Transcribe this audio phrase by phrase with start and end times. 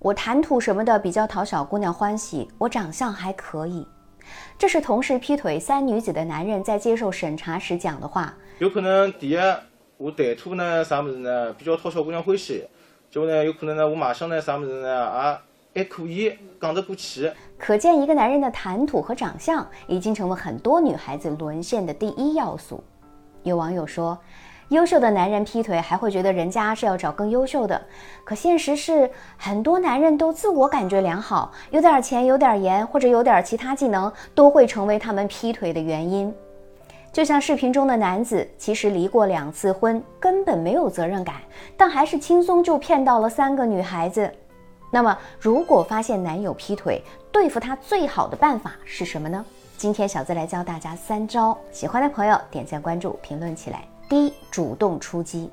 [0.00, 3.86] 我谈吐什么的比较讨小姑娘欢喜，我长相还可以。
[4.56, 8.32] 这是同时劈腿三女子的男人在接受审查时讲的话。
[8.60, 9.36] 有可能第一，
[9.98, 12.64] 我谈吐呢啥么子呢比较讨小姑娘欢喜，
[13.10, 15.38] 就呢有可能呢我马上呢啥么子呢啊
[15.74, 17.30] 还可以讲得过去。
[17.58, 22.82] 可见一个男人的谈吐和长相已经成为很多女孩子沦陷的第一要素。
[23.42, 24.18] 有网友说。
[24.70, 27.80] 优秀的男人劈腿还会觉得人家是要找更优秀的，
[28.22, 36.32] 可现实是很多男人都自我感觉良好，有点钱、有点颜或者有点其他技能，都会成为他们劈腿的原因。
[37.12, 41.36] 就像视频中的男子，其实离过两次婚，根本没有责任感，
[41.76, 44.32] 但还是轻松就骗到了三个女孩子。
[44.92, 49.44] 那么，如果发现男友劈腿，对付他最好的办法是什么呢？
[49.76, 53.82] 今天小资来教大家三招，喜欢的朋友点赞、关注、评论起来。
[54.10, 55.48] 第一，主动出击。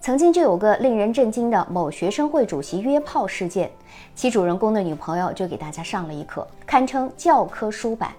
[0.00, 3.70] 曾经就有个令人震惊的某学生会主席约炮事件，
[4.12, 8.10] 其主人公的女朋友就给大家上了一课，堪称教科书版。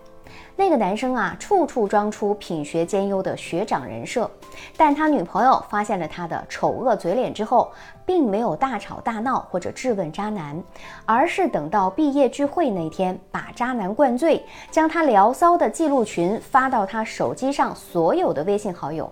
[0.55, 4.29] 那个男生啊，处处装出品学兼优的学长人设，
[4.75, 7.71] 但他女朋友发现了他的丑恶嘴脸之后，
[8.05, 10.61] 并没有大吵大闹或者质问渣男，
[11.05, 19.11] 而是等到毕业聚会那天，把渣男灌醉，将他聊骚的记录群发到他手机上所有的微信好友。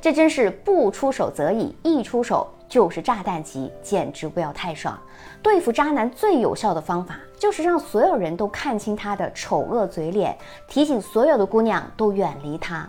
[0.00, 4.96] 这真是不出手则已，一出手就是炸弹级，简直不要太爽！
[5.42, 12.88] 对付渣男最有效的方法，就是让所有人都看清他的丑恶嘴脸，提醒所有的姑娘都远离他。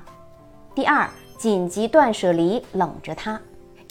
[0.76, 3.42] 第二，紧急断舍离，冷着他。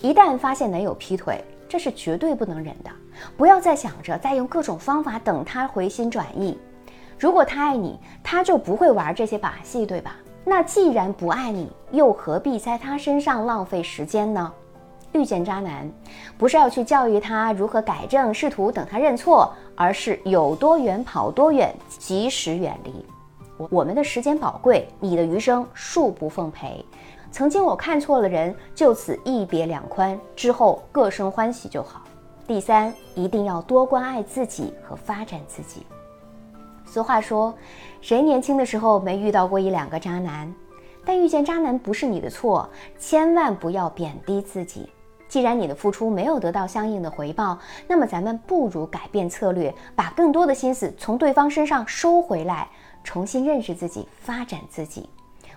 [0.01, 2.91] 一旦发现男友劈腿，这是绝对不能忍的，
[3.37, 6.57] 不要再想着再用各种方法等他回心转意。
[7.19, 10.17] 如果他爱你，他就不会玩这些把戏，对吧？
[10.45, 14.51] 那既然不爱你，又何必在他身上浪费时间呢？
[15.13, 15.91] 遇见渣男，
[16.39, 23.05] 不是要去教育他如何改正，试图等他认错，而是有多远跑多远，及时远离。
[23.57, 26.85] 我我们的时间宝贵，你的余生恕不奉陪。
[27.33, 32.03] 曾经我看错了人，就此一别两宽，之后各生欢喜就好。
[32.47, 35.87] 第三，一定要多关爱自己和发展自己。
[36.85, 37.55] 俗话说，
[38.01, 40.53] 谁年轻的时候没遇到过一两个渣男？
[41.05, 44.89] 但遇见渣男不是你的错，千万不要贬低自己。
[45.31, 52.69] 既然你的付出没有得到相应的回报，那么咱们不如改变策略，把更多的心思从对方身上收回来，
[53.05, 55.09] 重新认识自己，发展自己。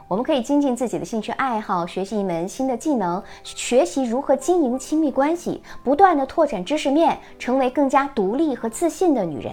[0.08, 9.52] 我们可以精进自己的兴趣爱好，学习一门新的技能，学习如何经营亲密关系，不断的拓展知识面，成为更加独立和自信的女人。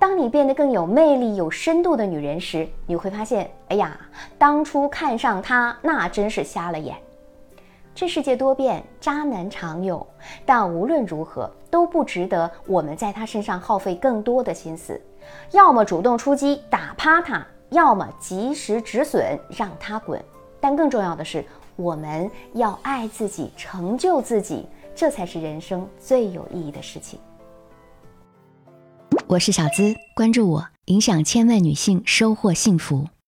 [0.00, 3.96] 当你变得更有魅力、有深度的女人时，你会发现，哎呀，
[4.36, 6.96] 当初看上他那真是瞎了眼。
[7.98, 10.06] 这世界多变，渣男常有，
[10.46, 15.00] 但无论如何都不值得我们在他身上耗费更多的心思。
[15.50, 20.24] 要么主动出击打趴他，要么及时止损让他滚。
[20.60, 21.44] 但更重要的是，
[21.74, 27.18] 我们要爱自己，成就自己，这才是人生最有意义的事情。
[29.26, 33.08] 我是小资，关注我，影响千万女性，收获幸福。